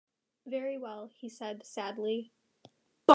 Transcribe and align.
“Very 0.47 0.79
well,” 0.79 1.11
he 1.13 1.29
said 1.29 1.63
sadly. 1.63 2.31